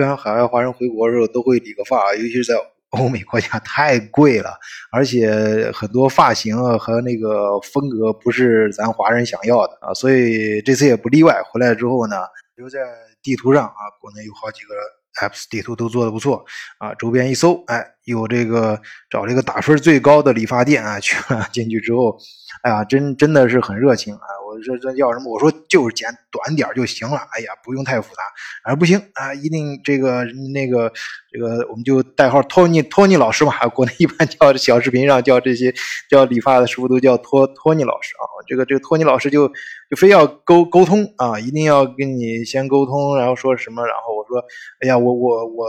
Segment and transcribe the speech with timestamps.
[0.00, 2.54] 一般海外华人回国的时候都会理个发，尤其是在
[2.88, 4.58] 欧美国家太贵了，
[4.90, 11.42] 而且很多发型和那个风格不是咱华人想要的啊，所以这次也不例外。
[11.52, 12.16] 回来之后呢，
[12.56, 12.78] 留在
[13.22, 14.74] 地图上啊，国内有好几个。
[15.20, 16.44] Apps 地图都做的不错
[16.78, 18.80] 啊，周边一搜，哎，有这个
[19.10, 22.16] 找这个打分最高的理发店啊，去了进去之后，
[22.62, 24.26] 哎呀，真真的是很热情啊！
[24.46, 25.32] 我说这叫什么？
[25.32, 28.22] 我说就是剪短点就行了，哎呀，不用太复杂。
[28.64, 30.92] 啊，不行啊，一定这个那个
[31.32, 35.72] 这个，我们就代号托尼托尼老师嘛，国内一般叫小视频上叫这些
[36.08, 38.24] 叫理发的师傅都叫托托尼老师啊。
[38.46, 39.50] 这个这个托尼老师就
[39.90, 44.38] 就非要沟沟通啊，一定要跟你先沟通，然后说什么，然后我说，
[44.80, 45.68] 哎呀，我我我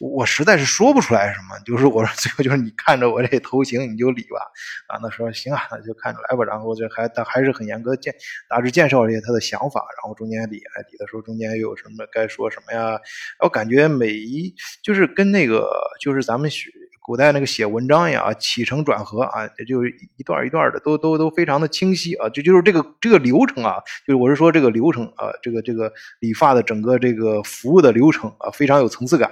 [0.00, 4.40] 我实在是说不出来什么，就是我说最后就是你看着我这头型你就理吧，
[4.88, 8.10] 啊，那说行啊，那就看着来吧，然后这还他还是很严格介
[8.48, 12.98] 大致介绍了一下他的想法，然后中间理还理的时候中间又有什么该说什么呀，
[13.44, 16.70] 我感觉每一就是跟那个就是咱们学。
[17.02, 22.28] 古代那个写文章呀，起承转合啊，也就一段一段的，都都都非常的清晰啊。
[22.28, 23.76] 就就是这个这个流程啊，
[24.06, 29.30] 就是我是说这个流程啊，这个这个理发的整个这个服务的流程啊，非常有层次感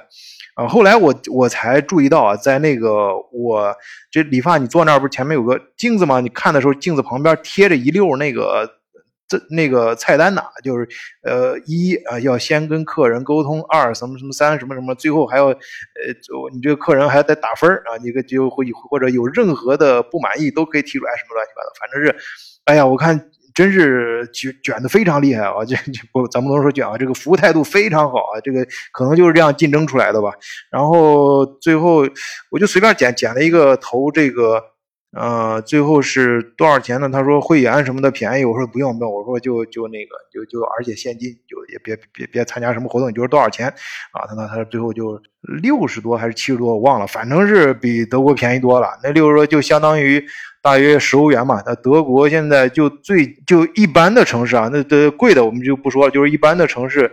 [0.54, 0.66] 啊。
[0.66, 3.76] 后来我我才注意到啊，在那个我
[4.10, 6.20] 这理发，你坐那儿不是前面有个镜子吗？
[6.20, 8.77] 你看的时候，镜子旁边贴着一溜那个。
[9.28, 10.88] 这那个菜单呐，就是
[11.22, 15.54] 呃一啊要先跟客人沟通，二什么什么三什么什么，最后还要呃
[16.22, 22.16] 就你这个客人还得打分啊，你个就会或者有任何的不满意都可以提出来，什么乱七八糟，反正是，
[22.64, 30.32] 哎呀，我看真是卷卷的非常厉害啊，这这不咱不能说卷啊，这个服务态度非常好啊，这个可能就是这样竞争出来的吧。
[30.70, 32.08] 然后最后
[32.50, 34.62] 我就随便剪剪了一个头，这个。
[35.16, 37.08] 呃，最后是多少钱呢？
[37.08, 43.68] 他说会员什么的便宜，我说不用不用，我说就就那个就就而且现金就也别别别参加什么活动，就说多少钱
[44.12, 44.26] 啊？
[44.28, 45.18] 他那他最后就
[45.62, 48.88] 六十多还是七十多，我忘了，反正是比德国便宜多了。
[49.02, 50.22] 那六十多就相当于
[50.60, 51.62] 大约十欧元嘛。
[51.64, 57.10] 那德国现在就最就一般的城市啊，那的贵的我们就不说了，就是一般的城市，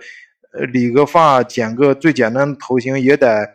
[0.52, 3.52] 呃，理个发剪个最简单的头型也得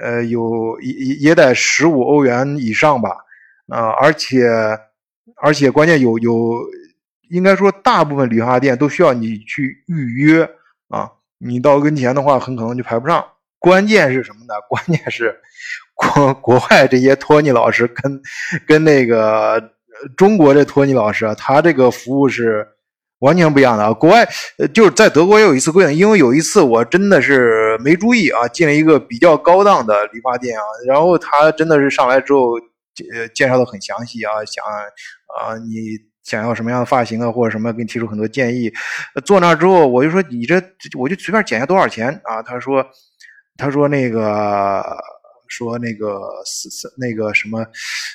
[0.00, 3.10] 呃有也也得十五欧元以上吧。
[3.68, 4.46] 啊，而且，
[5.42, 6.52] 而且关键有有，
[7.30, 10.48] 应该说大部分理发店都需要你去预约
[10.88, 11.10] 啊。
[11.38, 13.24] 你到跟前的话，很可能就排不上。
[13.58, 14.54] 关键是什么呢？
[14.68, 15.34] 关键是
[15.94, 18.20] 国国外这些托尼老师跟
[18.66, 19.70] 跟那个
[20.16, 22.68] 中国这托尼老师啊，他这个服务是
[23.20, 23.92] 完全不一样的啊。
[23.94, 24.28] 国外
[24.74, 32.52] 就是在德国也有一次规定，因为有一次我真的是没注意啊，进了一个比较高档的理发店啊，然后他真的是上来之后。
[32.94, 38.72] 介介绍的很详细啊，想啊，你想要什么样的发型啊，或者什么，给你提出很多建议。
[39.24, 40.62] 坐那之后，我就说你这，
[40.98, 42.42] 我就随便减下多少钱啊？
[42.42, 42.84] 他说，
[43.56, 44.82] 他说那个，
[45.48, 47.66] 说那个三三那个什么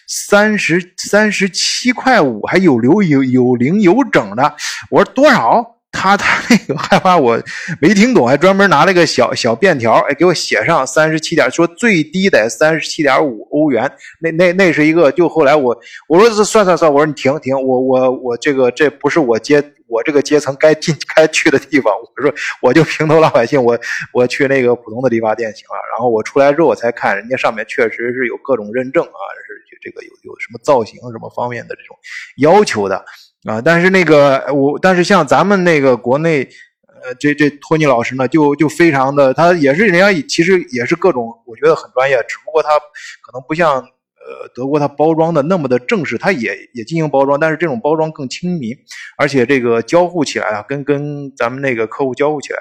[0.08, 4.56] 三十三十七块五，还有留有有零有整的。
[4.90, 5.79] 我说多少？
[5.92, 7.42] 他他那个害怕我
[7.82, 13.92] 没听懂，还专门拿了个小小便条，哎，给我写上三十七点，说最低得三十七点五欧元。
[14.20, 15.76] 那那那是一个，就后来我
[16.08, 21.92] 我说算算算，我说你停停，我我我这个这不是我阶我这个阶层该进该去的地方。
[21.94, 23.78] 我说我就平头老百姓，我
[24.14, 25.78] 我去那个普通的理发店行了。
[25.92, 31.98] 然后我出来之后，我才看人家上面确实是有各种认证啊，是这个有有什么造型什么方面的这种
[32.38, 33.04] 要求的。
[33.48, 36.44] 啊，但是那个我，但是像咱们那个国内，
[36.88, 48.76] 呃，这这托尼老师呢，就就非常的，他也是人家其实也是各种，我觉得很专业，只不过他可能不像呃德国他包装的那么的正式，他也也进行包装，但是这种包装更亲民，
[49.18, 52.60] 而且这个交互起来啊，跟跟咱们那个客户交互起来，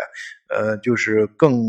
[0.56, 1.60] 呃，就是更。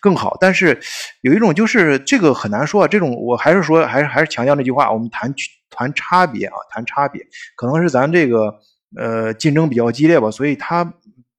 [0.00, 0.78] 更好，但是
[1.22, 2.88] 有一种就是这个很难说啊。
[2.88, 5.32] 这种我还是说，还是还是强调那句话，我们谈
[5.70, 7.24] 谈差别啊，谈差别，
[7.56, 8.54] 可能是咱这个
[8.96, 10.94] 呃竞争比较激烈吧，所以它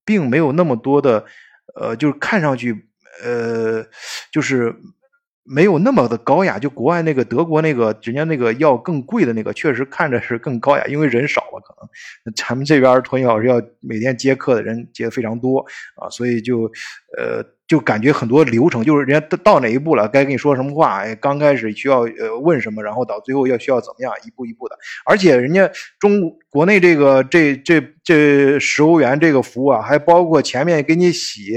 [0.05, 1.25] 并没有那么多的
[1.75, 2.87] 呃，就是看上去
[3.23, 3.85] 呃，
[4.31, 4.75] 就是
[5.43, 6.57] 没有那么的高雅。
[6.57, 15.65] 就国外那个德国那个人家那个要更贵的那个，确实看着是更高雅，因为人少了，可能咱们这边托尼老师要每天接客的人接的非常多
[15.95, 16.71] 啊，所以就
[17.17, 17.45] 呃。
[17.71, 24.75] 就感觉很多流程，就是人家到到哪一步了，该跟你说什么话，刚开始需要呃问什么，然后到最后要需要怎么样，一步一步的。
[25.05, 26.19] 而且人家中
[26.49, 31.53] 国内这个这这这十欧元这个服务啊，还包括前面给你洗，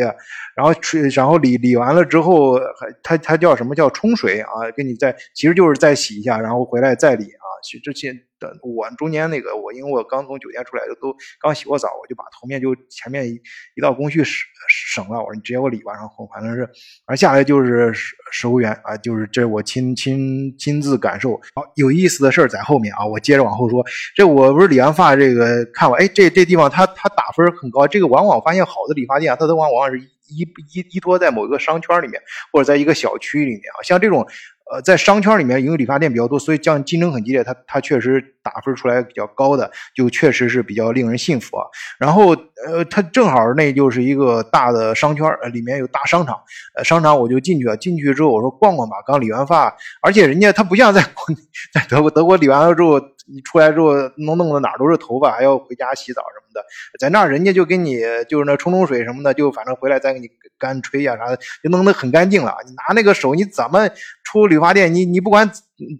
[0.54, 4.70] 然后吹，然后理理完了之后，还他他叫什么叫冲水啊？
[4.76, 7.24] 给你再其实就是再洗一下，然后回来再理。
[7.64, 13.40] 去之前的我中间那个我因为我刚从酒店出来的都刚洗过澡，我就把头面就前面一
[13.74, 16.68] 一道工序省省了，我说你直接给我理吧，然后反正是，
[17.06, 21.34] 而下来就是十十欧元啊，就是这我亲亲亲自感受。
[21.54, 23.84] 好，有意思的事儿在后面啊，我接着往后说。
[24.14, 32.20] 这我不是理完发这个看我，哎，这这地方他他打分很高，这个往往发现好的理发店，它都往往是依依依托在某一个商圈里面，
[32.52, 34.26] 或者在一个小区里面啊，像这种。
[34.72, 37.44] 呃，在商圈里面，因为理发店比较多，所以这样竞争很激烈。
[37.44, 41.66] 它它确实打分出来比较高的，就确实是比较令人信服啊。
[41.98, 42.34] 然后，
[42.66, 46.40] 呃，它正好那就是一个大的商圈，呃，里面有大商场。
[46.74, 47.76] 呃，商场我就进去了。
[47.76, 48.96] 进去之后，我说逛逛吧。
[49.06, 51.34] 刚理完发，而且人家他不像在国
[51.72, 56.64] 在德国，德国理完了之后，你出来之后弄弄的哪都是头发，还要回家洗澡什么的。
[56.98, 60.28] 在那儿，人家就给你就是那冲冲水什么的，就反正回来再给你
[60.58, 62.54] 干吹呀啥的，就弄得很干净了。
[62.66, 63.88] 你拿那个手，你怎么？
[64.24, 65.48] 出理发店，你你不管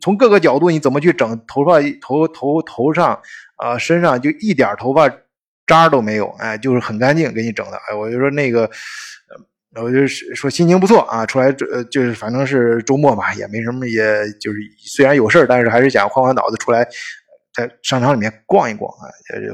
[0.01, 3.21] 从各个角度你怎么去整头发，头头头上
[3.57, 5.09] 啊身上就一点头发
[5.67, 8.71] 渣都没有，哎，就是很干净给你整的，哎，我就说那个，
[9.83, 14.03] 我就是说心情不错啊，出来呃就是反正是周末嘛，也没什么，也
[14.41, 16.87] 就是虽然有事儿，但是还是想换换脑子出来。
[17.57, 19.07] 在商场里面逛一逛啊，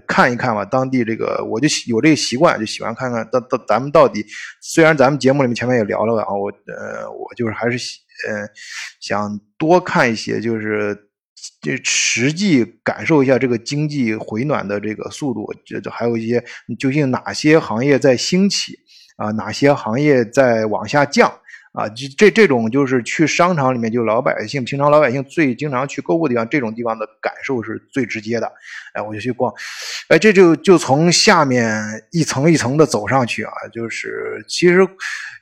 [0.06, 0.64] 看一看吧。
[0.64, 4.24] 当地这个，我就有这个习惯，就喜欢看看到到咱们到底。
[4.62, 7.76] 虽然咱们节目里面前面也聊了啊，我呃，我就是还是
[8.26, 8.48] 呃
[9.02, 10.96] 想多看一些，就是
[11.60, 15.46] 这实际感受一下这个经济回暖的这个速度。
[15.64, 16.44] 这还有一些
[16.78, 18.78] 究竟哪些行业在兴起
[19.16, 21.32] 啊，哪些行业在往下降。
[21.72, 28.52] 啊，这这这种就是去商场里面，就老百姓平常老百姓最经常去购物的地方，这种地方的感受是最直接的。
[28.92, 29.54] 哎，我就去逛，
[30.08, 34.84] 哎，这就就从下面一层一层的走上去啊，就是其实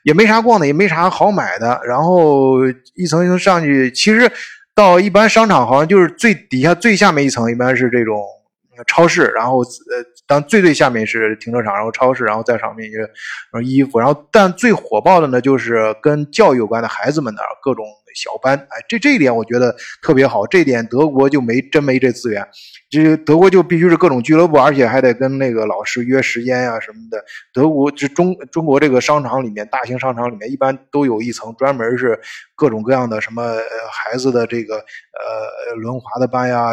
[0.03, 2.59] 也没啥逛的，也没啥好买的，然后
[2.93, 4.31] 一层一层上去，其实
[4.79, 8.17] 到一般商场好像就是最底下最下面一层，一般是这种。
[8.87, 9.65] 超市，然后呃，
[10.25, 17.85] 当最最下面是停车场，然后超市，然后在上面就衣服，然后但最火爆的呢，就是跟教育有关的孩子们的各种。
[18.15, 22.47] 小班，哎，这这一点我觉得特别好，这点德国就没真没这资源，
[22.89, 27.23] 这德国就必须是各种俱乐部，而且还得跟那个老师约时间呀什么的。
[27.53, 32.19] 德国这中中国这个商场里面，大型商场里面一般都有一层专门是
[32.55, 33.55] 各种各样的什么
[33.91, 36.71] 孩子的这个呃轮滑的班呀，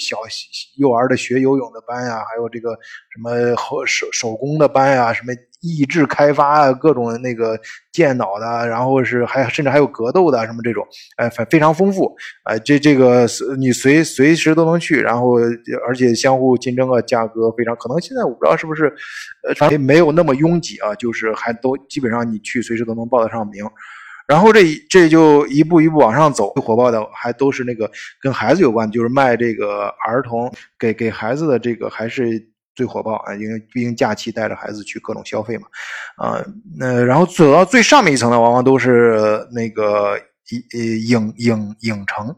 [0.00, 0.18] 小
[0.76, 2.70] 幼儿的学游泳的班呀，还有这个
[3.14, 3.54] 什么
[3.86, 5.32] 手手工的班呀，什么。
[5.62, 7.58] 益智开发啊，各种那个
[7.92, 10.84] 电脑的，然后是还甚至还有格斗的什么这种，
[11.16, 12.12] 哎，非非常丰富，
[12.42, 13.26] 哎，这这个
[13.58, 15.36] 你随随时都能去，然后
[15.86, 18.92] 而且相互竞争啊，价格非常可能现在我不知道是不是，
[19.46, 23.64] 呃，反正没有那么拥挤啊，就是还都基本上你去随时都能报得上名，
[24.26, 27.88] 然后这这就一步一步往上走，最火爆的还都是那个
[28.20, 32.48] 跟孩子有关，就是卖这个儿童给给孩子的这个还是。
[32.74, 35.66] 最火爆啊，因为毕竟假期带着孩子去各种消费嘛，
[36.16, 36.42] 啊，
[36.78, 40.18] 那然后走到最上面一层呢，往往都是那个
[40.50, 40.62] 影
[41.08, 42.34] 影影影城，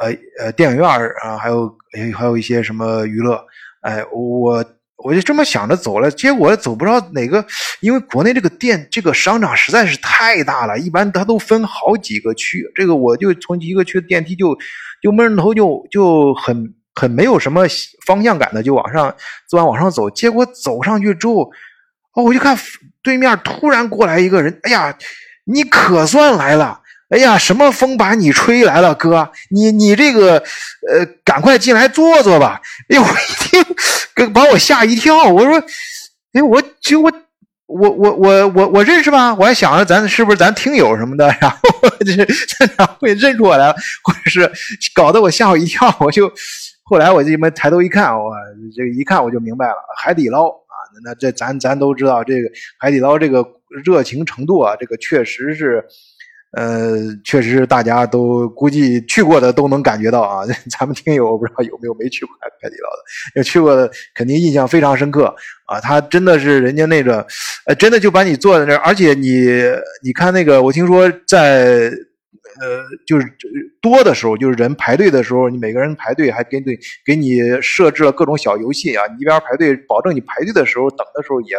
[0.00, 1.74] 呃呃电影院啊，还有
[2.14, 3.42] 还有一些什么娱乐，
[3.80, 4.64] 哎，我
[4.96, 7.44] 我就这么想着走了，结果走不知道哪个，
[7.80, 14.56] 因为国内这个店这个商场实在是太大了，一般它都分好几个区，这个我就从一个区的电梯就
[15.00, 16.74] 就闷着头就就很。
[16.94, 17.66] 很没有什么
[18.06, 19.14] 方向感的，就往上，
[19.48, 21.50] 走完往上走，结果走上去之后，
[22.14, 22.56] 哦，我就看
[23.02, 24.96] 对面突然过来一个人，哎呀，
[25.44, 26.80] 你可算来了，
[27.10, 30.38] 哎呀，什么风把你吹来了，哥，你你这个，
[30.88, 32.60] 呃，赶快进来坐坐吧。
[32.88, 33.76] 哎呦，我一听，
[34.14, 35.60] 给把我吓一跳，我说，
[36.32, 37.12] 哎，我就我
[37.66, 39.34] 我我我我我认识吗？
[39.38, 41.58] 我还想着咱是不是咱听友什么的，然后
[42.06, 44.50] 就是这哪会认出我来了，或者是
[44.94, 46.32] 搞得我吓我一跳，我就。
[46.84, 48.30] 后来我这么抬头一看，我
[48.76, 52.48] 这一看我就明白了，海底捞啊，那这咱咱都知道，这个
[52.78, 53.42] 海底捞这个
[53.84, 55.82] 热情程度啊，这个确实是，
[56.52, 60.44] 呃，确实是大家都估计去过的都能感觉到啊。
[60.78, 63.02] 咱们听友我不知道有没有没去过海底捞的，
[63.36, 65.80] 有去过的肯定印象非常深刻啊。
[65.80, 67.26] 他真的是人家那个，
[67.66, 69.48] 呃，真的就把你坐在那儿，而且你
[70.02, 71.90] 你看那个，我听说在。
[72.60, 73.26] 呃，就是
[73.80, 76.66] 多的时候，就是人排队的时候，你每个人排队还给你
[77.04, 81.56] 给你设置了各种小游戏啊，你一边排队，保证你排队的时候等的时候也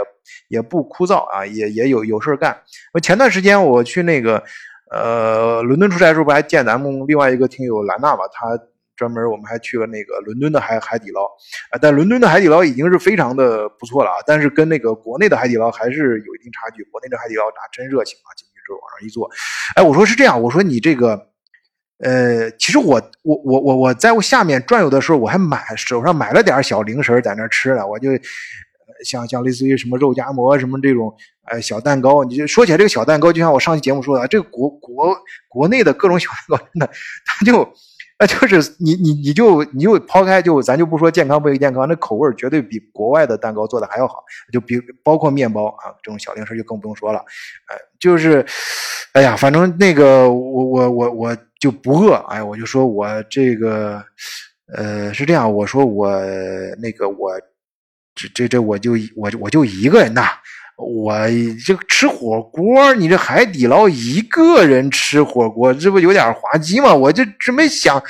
[0.48, 2.58] 也不枯燥啊，也也有有事干。
[2.94, 4.42] 我前段时间我去那个
[4.92, 8.58] 呃伦敦出差的时候，不还见咱们另外一个听友兰娜嘛，他
[8.96, 11.26] 专门我们还去了那个伦敦的海海底捞
[11.72, 18.32] 啊，但伦敦的海底捞已经是非常的不错了啊，但是跟那个国内的海底捞还是有一定差距，国内的海底捞那真热情啊。
[18.68, 19.30] 就往上一坐，
[19.76, 21.28] 哎，我说是这样，我说你这个，
[22.00, 28.10] 呃，其实我我我我我在我下面转悠的时候，我还买手上买了点小零食在那吃了，我就
[29.04, 31.14] 像像类似于什么肉夹馍什么这种，
[31.50, 32.24] 呃，小蛋糕。
[32.24, 35.16] 你就说起来这个小蛋糕，就像我上期节目说的，这个国国
[35.50, 36.90] 国内的各种小蛋糕，真的，
[37.26, 37.74] 他就。
[38.18, 47.20] 那就是你你你就你就抛开就咱就不说健康不健康，那口味绝对比国外的蛋糕做的还要好，就比包括面包啊这种小零食就更不用说了，
[47.68, 48.46] 哎，就是，
[49.12, 54.02] 哎呀，反正那个我我我我就不饿，哎，我就说我这个，
[54.74, 56.10] 呃，是这样，我说我
[56.82, 57.38] 那个我
[58.16, 60.22] 这这这我就我我就一个人呐。
[60.78, 61.16] 我
[61.66, 66.94] 这吃火锅，你这海底捞一个人吃火锅，这不有点滑稽吗？
[66.94, 68.02] 我就准备想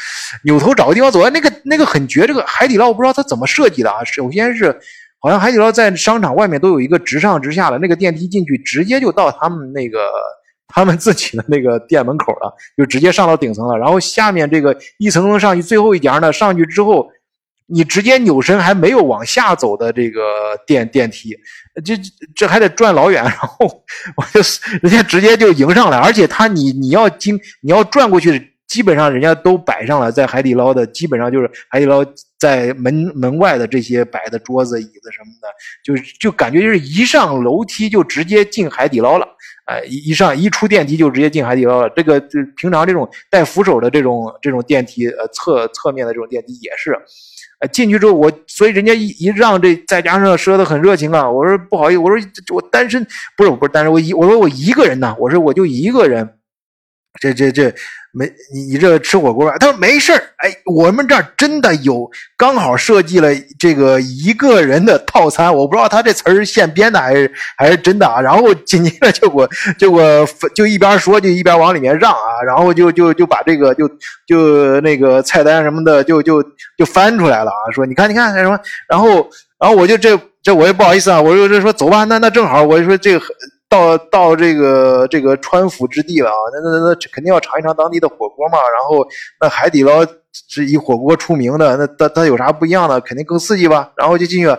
[0.43, 1.29] 扭头找个地方走。
[1.29, 4.03] 那个那个很绝，这个海底捞我不知道它怎么设计的啊。
[4.03, 4.75] 首先是
[5.19, 9.99] 好像海底捞在商场外面都有一个直上直下的那个电梯，进去直接就到他们那个
[10.67, 13.77] 他们自己的那个店门口了， 就直接上到顶层了。
[13.77, 17.07] 然后下面这个一层层上去，最后一节呢上去之后。
[17.67, 20.21] 你直接扭身还没有往下走的这个
[20.67, 21.35] 电电梯，
[21.83, 21.95] 这
[22.35, 23.65] 这还得转老远， 然后
[24.15, 24.39] 我就
[24.81, 32.05] 人家直接就迎上来，而且他你你要经你要转过去，基本上人家都摆上了，在海底捞的基本上就是海底捞
[32.37, 35.47] 在门门外的这些摆的桌子椅子什么的，
[35.83, 39.27] 就就感觉就是一上楼梯就直接进海底捞了，
[39.65, 41.89] 哎，一一上一出电梯就直接进海底捞了。
[41.95, 46.95] 这个就平常这种带扶手的这种这种电梯，呃侧侧面的这种电梯也是。
[47.59, 51.29] 哎，进去之后我，所以人家一一让这，再加上说的很热情啊。
[51.29, 53.05] 我说不好意思，我说我单身，
[53.37, 56.37] 不是不是单身，我一我说我一个人呐，我说我就一个人，
[57.19, 57.73] 这这这。
[58.17, 63.29] 没你你这吃火锅吧他说没事儿，哎，我们这儿真的有，刚好设计了
[63.59, 68.21] 这个一个人的套餐，我不知道他这词儿是现编的还是还是真的啊。
[68.21, 73.85] 然后紧接着就我就我就一边说就一边往里面让啊，然后就就就把这个就
[74.25, 76.41] 就那个菜单什么的就就
[76.77, 78.57] 就翻出来了啊，说你看你看什么，
[78.87, 79.27] 然后
[79.59, 83.25] 然后我就这这我也不好意思啊，我就这说走吧，那那正好我就说这个。
[83.69, 88.57] 到到这个这个川府之地了啊，那那那肯定要尝一尝当地的火锅嘛。
[88.73, 89.05] 然后
[89.41, 92.99] 那海底捞是以火锅出名的，那它它有啥不一样的？
[93.01, 93.91] 肯定更刺激吧。
[93.97, 94.49] 然后就进去，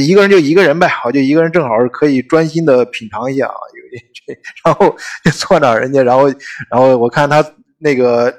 [0.00, 3.54] 一个人就一个人呗，好就一个人正好是可以专心的品尝一下啊。
[3.54, 6.28] 有然后就坐那人家，然后
[6.70, 7.44] 然后我看他
[7.78, 8.32] 那个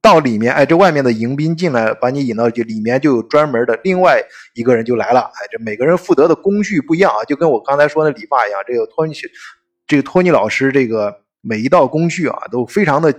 [0.00, 4.22] 到里面，哎，这外面的迎宾进来把你引到就里面就有专门的另外
[4.54, 9.12] 一个人就来了，哎，这每个人负责的工序不一样啊，就跟我刚才说的理发一样，这个托尼
[9.92, 13.12] 这个托尼老师，这个每一道工序啊，都非常的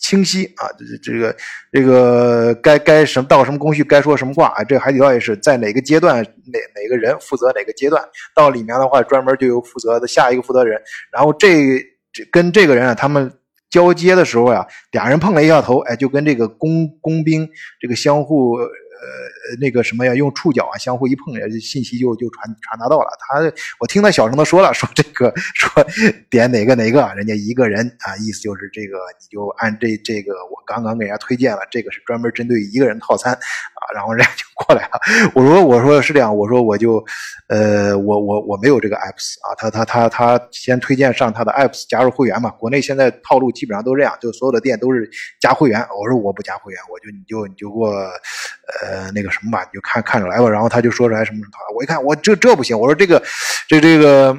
[0.00, 0.70] 清晰啊。
[0.78, 1.36] 这这个
[1.72, 4.62] 这个该该什么到什么工序，该说什么话啊。
[4.62, 8.00] 这海底捞也是在哪个阶段，哪哪个人负责哪个阶段，
[8.32, 10.80] 到里面的话，专门就有负责的下一个负责人。
[11.12, 13.28] 然后这这跟这个人啊，他们
[13.68, 17.48] 交接的时候呀，俩人碰了一下头，哎，就跟这个工工兵
[17.80, 18.56] 这个相互。
[19.00, 23.08] 呃，那个什么呀，用触角啊，相互一碰，信息就就传传达到了。
[23.18, 23.40] 他，
[23.78, 25.84] 我听他小声的说了，说这个说
[26.28, 35.00] 点哪个哪个，人家一个人啊，意思就是这个你就按这这个我刚刚给人家推荐了，这个是专门针对一个人套餐啊，然后人家就过来了。
[35.34, 37.04] 我说我说是这样，我说我就
[37.48, 42.50] 呃我我我没有这个 apps 啊，他他他他先推荐上他的 apps 加入会员嘛。
[42.50, 45.80] 国内现在套路基本上都这样，就所有的店都是加会员。
[46.00, 49.10] 我说我不加会员，我就你就你就给我呃。
[49.12, 50.48] 那个什么吧，你就看看着来吧。
[50.48, 52.78] 然后他就说出来什么什么，我一看，我这这不行。
[52.78, 53.20] 我说这个，
[53.66, 54.36] 这这个，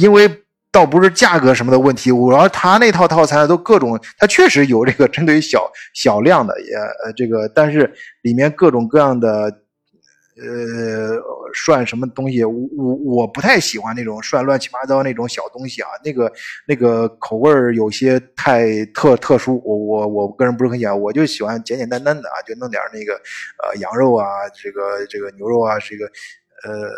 [0.00, 0.28] 因为
[0.72, 9.60] 倒不是价格什么的问题，我要他那套套餐都各种，他确实有这个针对于小小量的，也呃这个，但是里面各种各样的。
[10.34, 11.14] 呃，
[11.52, 12.42] 涮什么东西？
[12.42, 16.32] 我我我不太喜欢那种涮乱七八糟那种小东西啊，那个
[16.66, 23.12] 那个口味有些太特特殊，我我我个人不是很喜欢，我就喜欢简简单单的啊，就弄点那个
[23.62, 26.90] 呃羊肉啊，这个这个牛肉啊，这个呃。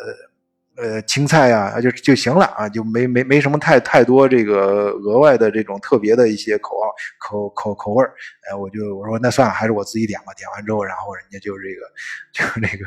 [0.76, 6.88] 呃，青菜呀，就就行了啊，就没没没什么太太多这个额外的这种特别的一些口号
[7.20, 8.12] 口口口味儿。
[8.50, 10.32] 哎，我就我说那算了，还是我自己点吧。
[10.36, 11.86] 点完之后，然后人家就这个
[12.32, 12.84] 就那个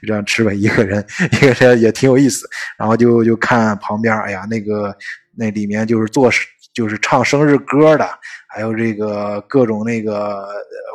[0.00, 2.48] 就这样吃吧，一个人一个人也挺有意思。
[2.78, 4.96] 然后就就看旁边，哎呀，那个
[5.34, 6.30] 那里面就是做
[6.76, 8.06] 就是唱生日歌的。
[8.48, 10.46] 还有这个各种那个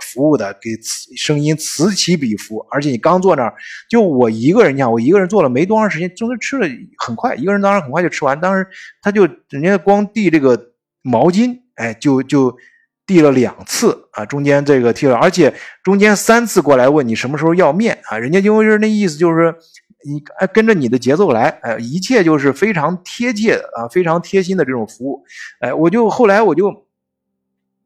[0.01, 0.71] 服务的，给
[1.15, 3.53] 声音此起彼伏，而且你刚坐那儿，
[3.87, 8.39] 就我一个人，你想我一个人坐了没多长时间，中间吃了很快，一个人当然很快就吃完。
[8.39, 8.67] 当时
[9.01, 10.59] 他就人家光递这个
[11.03, 12.57] 毛巾，哎，就就
[13.05, 19.53] 递了两次啊，中间这个递了，而且中间三次过来问你什么时候要面啊，人家因为是那意思就是
[20.03, 25.23] 你哎跟着你的节奏来，哎，一切就是非常贴切啊，非常贴心的这种服务，
[25.59, 26.85] 哎，我就后来我就。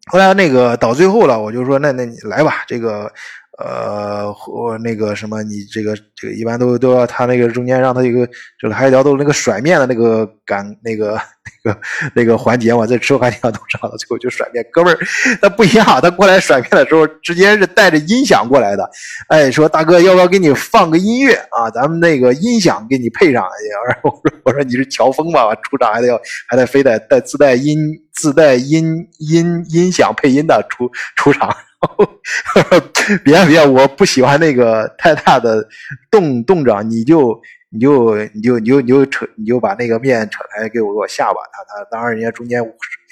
[0.07, 3.11] 后来那个到最后了，我就说那那你来吧，这个。
[3.57, 8.27] 呃，或那个什么，你这个这个一般都都要他那个中间让他一个
[8.59, 11.17] 就是海底捞都那个甩面的那个感那个
[11.63, 11.79] 那 个
[12.13, 14.65] 那个环节嘛，在吃海底捞都知了，最后就甩面。
[14.71, 14.99] 哥们儿，
[15.41, 18.89] 他不一样，他过来甩面的时候直接是带着音响过来的，
[19.29, 21.69] 哎，说大哥要不要给你放个音乐啊？
[21.73, 23.43] 咱们那个音响给你配上。
[23.87, 25.53] 然后我说我说你是乔峰吧？
[25.63, 27.77] 出场还得要还得非得带自带音
[28.13, 31.55] 自带音音音响配音的出出场。
[33.23, 35.67] 别别，我不喜欢那个太大的
[36.09, 37.39] 动动静，你就
[37.75, 41.39] 你就你就你就你就扯，你就把那个面扯开给我给我下吧。
[41.51, 42.63] 他他当然人家中间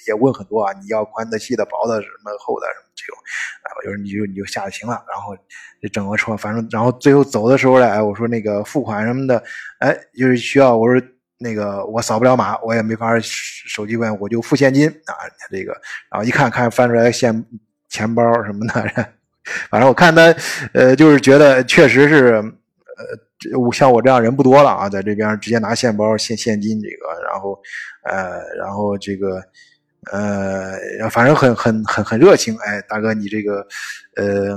[0.07, 3.15] 也问很多啊，你要宽的、细的、薄的、什么厚的什么这种，
[3.63, 5.03] 哎，我就说你就你就下就行了。
[5.07, 5.37] 然后
[5.81, 9.43] 这整个车，反正然后最后走的时候呢，我说那个付款什么的，
[9.79, 10.99] 哎，就是需要我说
[11.39, 15.13] 那个我扫不了码，我也没法手机关，我就付现金啊。
[15.51, 15.73] 这个
[16.09, 17.45] 然后一看看翻出来现。
[17.89, 18.73] 钱包什么的，
[19.69, 20.35] 反正我看他，
[20.73, 23.05] 呃，就是觉得确实是，呃，
[23.71, 27.59] 像我这样人不多了啊，在这边直接拿现包现现金这个，然后，
[28.03, 29.41] 呃，然后这个，
[30.11, 33.65] 呃，反正很很很很热情，哎，大哥你这个，
[34.15, 34.55] 呃，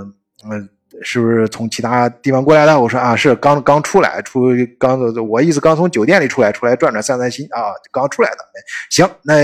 [0.50, 0.68] 嗯。
[1.02, 2.80] 是不是从其他地方过来的？
[2.80, 4.44] 我说啊，是刚刚出来，出
[4.78, 8.38] 刚我意思刚从酒店里出来，出来转转散散心啊，刚出来的。
[8.88, 9.34] 行，那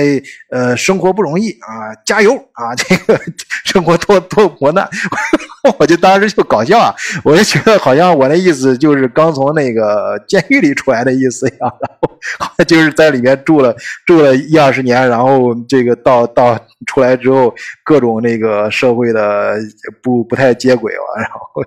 [0.48, 3.20] 呃，生活不容易啊，加油啊，这个
[3.66, 4.88] 生活多多磨难。
[5.78, 11.72] 我就当时就搞笑啊，我就觉得好像我那意思就是刚从那个监狱里出来的意思一样，
[12.38, 13.74] 然后就是在里面住了
[14.06, 17.54] 住了一二十年，然后这个到到出来之后，
[17.84, 19.56] 各种那个社会的
[20.02, 21.62] 不不太接轨嘛，然后。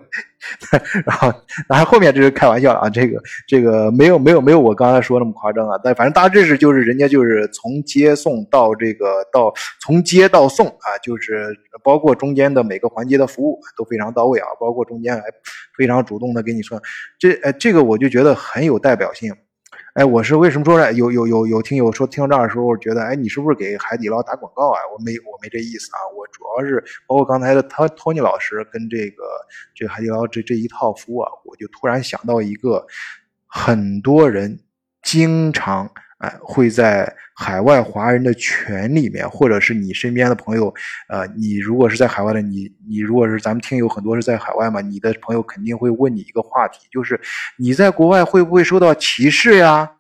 [1.06, 1.34] 然后，
[1.68, 15.24] 然后后面这是开玩笑啊，这个这个没有没有没有我刚才说那么夸张啊，但反正大致是就是人家就是从接送到这个到从接到送啊，就是包括中间的每个环节的服务都非常到位啊，包括中间还
[15.78, 16.82] 非常主动的给你说，
[17.20, 19.36] 这呃这个我就觉得很有代表性。
[19.96, 20.92] 哎，我是为什么说呢？
[20.92, 24.78] 有有有有听友说听到这儿的时候，觉得哎，你是不是给海底捞打广告啊？
[24.94, 29.24] 我没我没这意思啊，我主要是包括刚才的他托尼老师跟这个
[29.74, 32.86] 这海底捞这这一套服务啊，我就突然想到一个，
[33.48, 34.60] 很多人
[35.02, 35.90] 经常。
[36.20, 40.74] 哎，会在海外华人的群里面，或者是你身边的朋友，
[41.10, 47.20] 呃，你如果是在海外的，你你如果是咱们听友很多是在海外嘛，你的朋友肯定会问你一个话题，就是
[47.58, 49.92] 你在国外会不会受到歧视呀？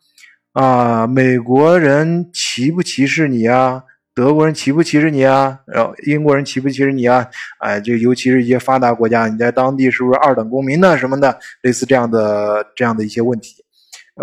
[0.54, 3.84] 啊，美国人歧不歧视你呀？
[4.13, 5.60] 德国人歧不歧视你啊？
[5.67, 7.28] 然后英国人歧不歧视你啊？
[7.60, 10.97] 哎，就尤其是一些发达国家，你在当地是不是二等公民呢？
[10.97, 13.64] 什么的，类似这样的这样的一些问题。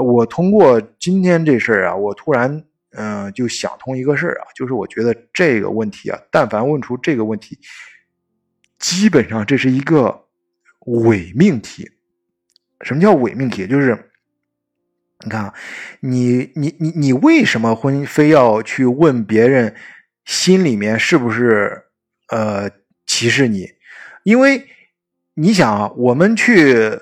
[0.00, 7.58] 我通过今天这事儿啊，我突然嗯就想通一个事儿啊，就是我觉得这个问题啊，但凡问出这个问题，
[8.78, 10.24] 基本上这是一个
[10.86, 11.90] 伪命题。
[12.80, 13.66] 什么叫伪命题？
[13.66, 14.10] 就是
[15.24, 15.54] 你看啊，
[16.00, 19.74] 你你你你为什么会非要去问别人
[20.24, 21.84] 心里面是不是
[22.28, 22.70] 呃
[23.06, 23.68] 歧视你？
[24.22, 24.66] 因为
[25.34, 26.98] 你想啊，我们去。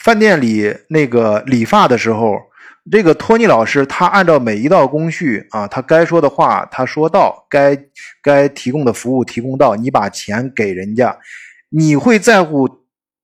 [0.00, 2.36] 饭店里那个理发的时候，
[2.90, 7.78] 这个托尼老师他按照每一道工序啊，他该说的话他说到，该
[8.22, 11.16] 该提供的服务提供到，你把钱给人家，
[11.70, 12.68] 你会在乎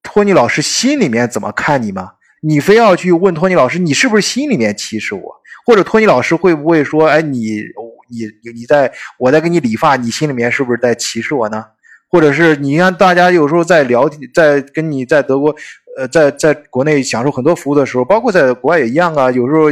[0.02, 2.12] 托尼老师心里面怎么看你吗？
[2.42, 5.40] 你非要去问托尼老师，你是不是心里面歧视我？
[5.66, 7.60] 或者托尼老师会不会说，哎，你
[8.08, 11.64] 你你在我在给你理发，你心里面是不是在歧视我呢？
[12.08, 15.54] 或者是你看大家有时候在聊，在跟你在德国。
[15.98, 19.30] 呃，在在国内享受很多服务的时候，包括在国外也一样啊。
[19.30, 19.70] 有时候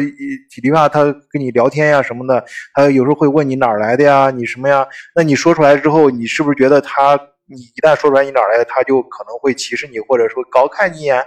[0.50, 4.86] 体力吧他跟你聊天呀什么的，他有时候会问你哪儿来的呀，你什么呀？
[5.14, 11.24] 那你说出来之后，你是不是觉得他，你一旦说出来你哪儿来的，他就可能会歧视你，或者说高看你一眼？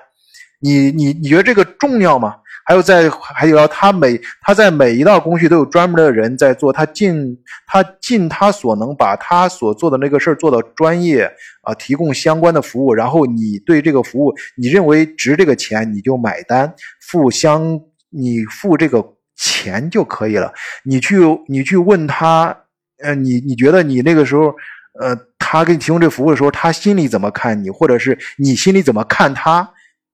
[0.60, 2.36] 你你你觉得这个重要吗？
[2.66, 11.30] 还有在还有他每他在每一道工序都有专门的人在做，他尽他尽他所能把他所做的那个事儿做到专业
[11.64, 19.04] 啊，提供相关的服务，然后你对这个服务你认为值这个钱，你就买单付相你付这个
[19.36, 20.54] 钱就可以了。
[20.84, 22.56] 你去你去问他，
[23.04, 24.54] 呃，你你觉得你那个时候，
[25.00, 29.68] 呃，他给你提供这服务的时候，他心里怎么看你，或者是你心里怎么看他？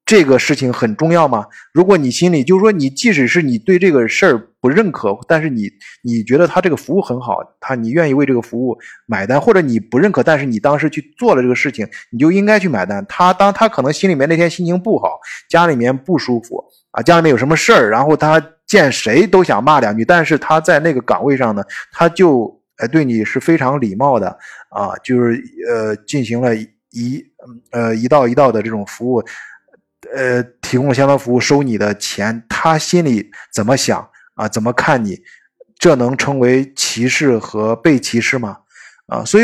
[0.07, 1.45] 这个事情很重要吗？
[1.73, 5.69] 如果你心里就是说，你即使是你对这个事儿不认可，但是你
[6.01, 13.05] 你觉得他这个服务很好，他你愿意为这个服务买单，或者你不认可，但是你当时去做了这个事情，你就应该去买单。
[13.09, 24.29] 他当他可能心里面那天心情不好，家里面不舒服啊，家里面有什么事儿，然后他见谁都想骂两句，但是他在那个岗位上呢，他就呃对你是非常礼貌的
[24.69, 25.37] 啊，就是
[25.69, 26.55] 呃进行了
[26.91, 27.21] 一
[27.71, 29.21] 呃一道一道的这种服务，
[30.15, 34.47] 呃提供相当服务，收你的钱，他心里怎么想啊？
[34.47, 35.19] 怎么看你？
[35.77, 38.57] 这能称为歧视和被歧视吗？
[39.07, 39.43] 啊，所以。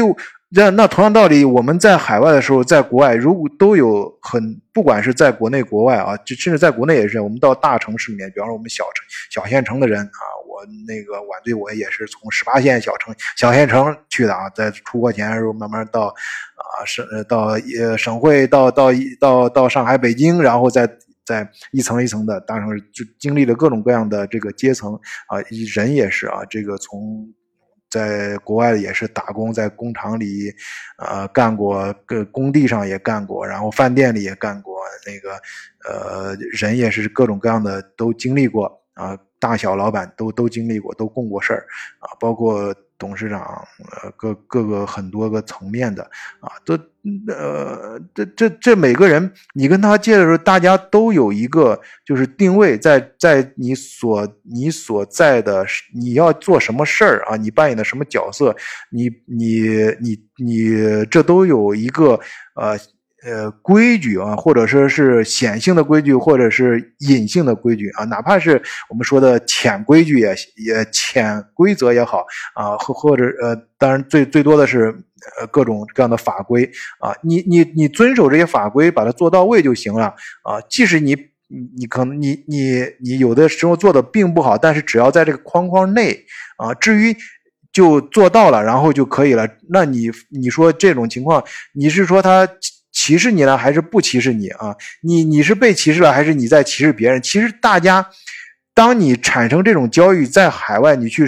[0.56, 10.22] 那那同样道理，我们在海外的时候，在国外如果都有很，不管是在国内国外啊，就甚至在国内也是，我们到大城市里面，比方说我们小城小县城的人啊，
[10.54, 18.90] 我那个晚队我也是从十八线小城小县城去的啊，在出国前时候慢慢到啊省到呃省会到到
[19.20, 20.88] 到到上海北京，然后再
[21.26, 24.94] 再一层一层的当时，就经历了各种各样的这个阶层
[25.28, 25.42] 啊，
[25.74, 27.34] 人也是啊，这个从。
[27.90, 30.52] 在国外也是打工，在工厂里，
[30.98, 35.40] 呃，干过，个工地上也干过，然后饭店里也干过，那个，
[35.88, 41.68] 呃，人也是各种各样的都经历过啊，大小老板都都经历过，都共过事儿
[42.00, 42.74] 啊，包括。
[42.96, 43.42] 董事长，
[44.02, 46.04] 呃，各各个很多个层面的
[46.40, 46.74] 啊，都
[47.28, 58.56] 呃，这这这每个人，你跟他接的时候，大家都有一个就是定位，在在你所你所在的你要做什么事儿啊，你扮演的什么角色，
[58.90, 59.68] 你你
[60.00, 62.18] 你你这都有一个
[62.56, 62.80] 呃。
[63.26, 74.94] 呃，规矩啊，或者说是显性的规矩，或者是隐性的规矩啊，哪怕是我们说的潜规矩也也潜规则也好啊，或或者呃，当然最最多的是
[75.40, 80.08] 呃各种各样的法规啊，你你你遵守这些法规，把它做到位就行了
[80.44, 80.60] 啊。
[80.70, 81.16] 即使你
[81.78, 86.26] 你可能你你你有的时候做的并不好，但是只要在这个框框内
[86.58, 87.16] 啊，至于
[87.72, 89.48] 就做到了，然后就可以了。
[89.70, 91.42] 那你你说这种情况，
[91.74, 92.46] 你是说他？
[92.94, 94.76] 歧视你了还是不歧视你啊？
[95.02, 97.22] 你你是被歧视了还是你在歧视别人？
[97.22, 98.08] 其实大家，
[98.74, 101.26] 当你产生这种交易，在海外你去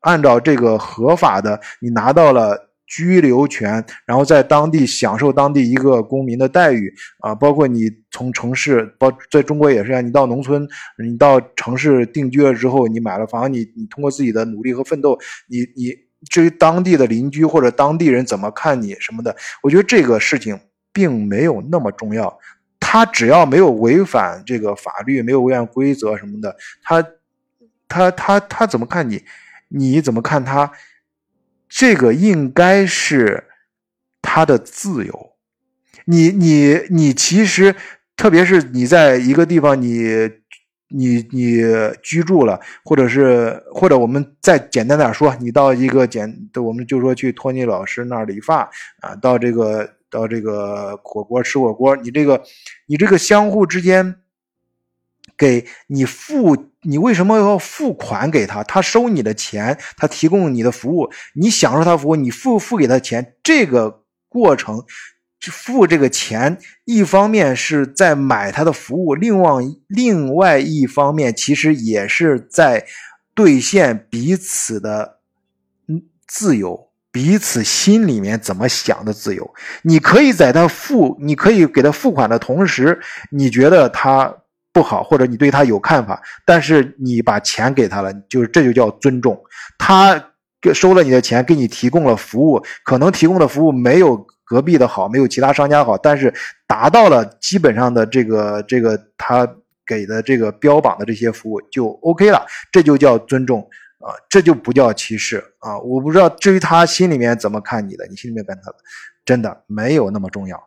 [0.00, 10.66] 按照这个合法的，你拿到了居留权，然后在当地享受当地一个公民的待遇啊，包括你从城市，包在中国也是啊，你到农村，
[11.04, 15.18] 你到城市定居了之后，你买了房，你你通过自己的努力和奋斗，
[15.48, 15.92] 你你
[16.30, 20.58] 至于当地的邻居或者当地人怎么看你什么的，我觉得这个事情。
[20.92, 22.38] 并没有那么重要，
[22.80, 27.00] 他只要没有违反这个法律，没有违反规则什么的，他，
[27.86, 29.22] 他他他怎么看你？
[29.68, 30.72] 你怎么看他？
[31.68, 33.44] 这个应该是
[34.20, 35.32] 他的自由。
[36.06, 37.76] 你你你其实，
[38.16, 40.28] 特别是你在一个地方，你
[40.88, 41.62] 你你
[42.02, 48.68] 居住了，或者是或者我们再简单点说，你到一个简，我们就说去托尼老师那儿理发
[49.00, 49.88] 啊，到这个。
[50.10, 52.42] 到这个火锅吃火锅，你这个，
[52.86, 54.16] 你这个相互之间，
[55.36, 58.64] 给你付，你为什么要付款给他？
[58.64, 64.84] 他收你的钱，他提供你的服务，你享受他服务，你付付给他钱，这个过程，
[65.40, 72.84] 付这个钱，一方面是在买他的服务，另外另外一方面其实也是在
[73.34, 75.20] 兑现彼此的
[75.86, 76.89] 嗯自由。
[77.12, 79.50] 彼此心里面怎么想的自由，
[79.82, 84.32] 你可以在他付，你可以给他付款的同时，你觉得他
[84.72, 89.36] 不好，或者你对他有看法，但是你把钱给他了，就是这就叫尊重。
[89.76, 90.32] 他
[90.72, 96.32] 收了你的钱，给你提供了服务，可能提供的服务没有隔壁的好，没有其他商家好，但是
[96.68, 99.48] 达到了基本上的这个这个他
[99.84, 103.68] 给的这个标榜的这些服务就 OK 了，这就叫尊重。
[104.00, 105.78] 啊，这就不叫歧视啊！
[105.78, 108.76] 我不知道，至于他心里面怎么看你的，你心里面跟他的，
[109.24, 110.60] 真的没有那么重要。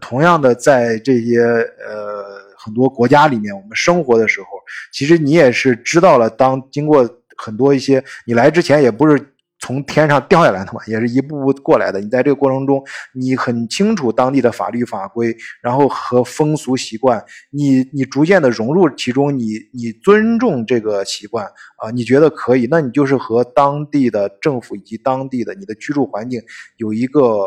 [0.00, 4.46] 同样的，在这些呃很多国家里面，我们生活的时候，
[4.92, 9.29] 其实你也是知道了，当经过很多一些，你来之前也不是。
[9.60, 12.00] 从天上掉下来的嘛，也是一步步过来的。
[12.00, 21.46] 你在这个过程中，你很清楚当地的法律法规，然后和风俗习惯，你你逐渐的融入其中，你你尊重这个习惯
[21.76, 26.40] 啊，你觉得可以，那你就是和当地的政府以及当地的你的居住环境
[26.78, 27.46] 有一个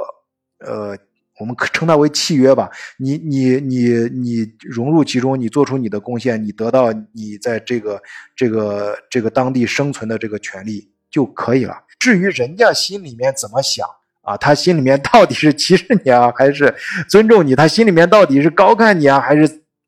[0.60, 0.96] 呃，
[1.40, 2.70] 我们可称它为契约吧。
[3.00, 8.00] 你你你你融入其中，你做出你的贡献，你得到你在这个
[8.36, 11.74] 这个这个当地生存的这个权利就可以了。
[12.04, 13.88] 至于人家心里面怎么想
[14.24, 16.76] 啊，他心里面到底是歧视你啊，还是
[17.10, 17.56] 尊重你？
[17.56, 19.44] 他心里面到底是高看你啊，还是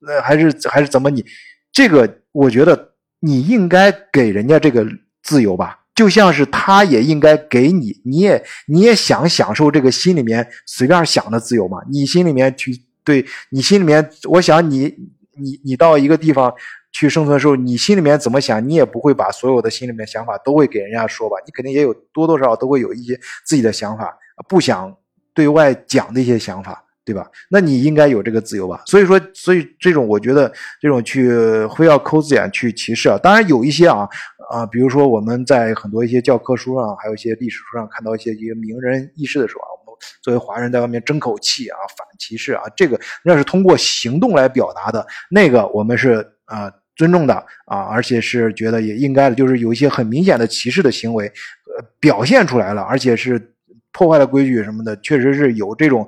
[0.07, 1.09] 呃，还是还是怎么？
[1.09, 1.25] 你
[1.73, 4.87] 这个，我觉得你应该给人家这个
[5.23, 11.79] 自由吧，就像是他也应该给你，你也你也想享受这个心里面随便想的自由嘛？
[11.91, 14.95] 你心里面去对你心里面，我想你
[15.37, 16.53] 你你到一个地方。
[16.97, 21.35] 去生存的时候，你心里面怎么想，你也不会把所有的心里面想法都会给人家说吧？
[21.45, 24.95] 你肯定也有多多少少都会有一些自己的想法，不想
[25.33, 27.29] 对外讲的一些想法，对吧？
[27.49, 28.81] 那你应该有这个自由吧？
[28.85, 31.29] 所以说，所以这种我觉得这种去
[31.75, 34.07] 非要抠字眼去歧视啊，当然有一些啊
[34.49, 46.71] 啊，比如说我们在很多一些教科书上，还有一些历史书上看到一些一些名人轶事的时候啊，我们作为华人在外面争口气啊，反歧视啊，这个那是通过行动来表达的，那个我们是啊。
[46.95, 47.33] 尊重的
[47.65, 53.53] 啊，而且是觉得也应该的，就是有一些很明显的歧视的行为，呃，表现出来了，而且是
[53.91, 56.07] 破坏了规矩什么的，确实是有这种，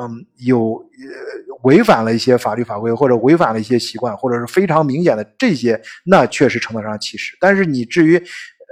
[0.00, 7.36] 嗯，有呃违反了一些法律法规或者违反了一些习惯，或者是非常明显的这些，那确实称得上歧视。
[7.40, 8.22] 但是你至于，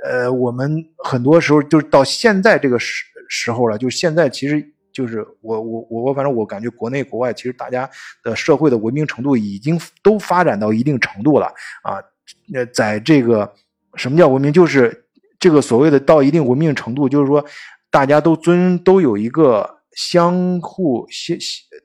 [0.04, 4.72] 呃，我们很多时候就是到现在这个时时候了，就现在其实。
[4.96, 7.86] 就是我我我我反正我感觉国内国外其实大家
[8.22, 11.46] 的社会的文明程度已经都发展到一定程度了
[11.82, 12.00] 啊，
[12.48, 13.52] 那在这个
[13.96, 14.50] 什么叫文明？
[14.50, 15.04] 就是
[15.38, 17.44] 这个所谓的到一定文明程度，就是说
[17.90, 21.36] 大家都尊都有一个相互相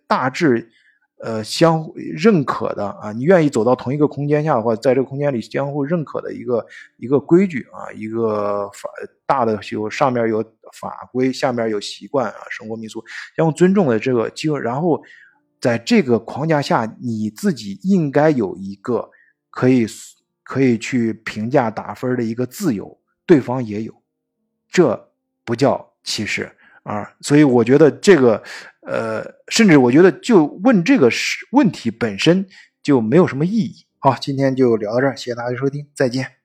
[0.07, 0.71] 大致。
[1.23, 6.65] 呃，相互认可的啊，你愿意走到同一个空间下的话，在这个空间里相互认可的一个
[6.97, 8.89] 一个规矩啊，一个法
[9.27, 10.43] 大的有上面有
[10.79, 13.03] 法规，下面有习惯啊，生活民俗
[13.35, 14.99] 相互尊重的这个就然后
[15.59, 19.07] 在这个框架下，你自己应该有一个
[19.51, 19.85] 可以
[20.43, 23.93] 可以去评价打分的一个自由，对方也有，
[24.69, 25.11] 这
[25.45, 26.51] 不叫歧视。
[26.83, 28.41] 啊，所以我觉得这个，
[28.81, 32.47] 呃，甚至我觉得就问这个是问题本身
[32.81, 33.85] 就没有什么意义。
[33.99, 36.40] 好，今天就聊到这儿，谢谢大家收听，再见。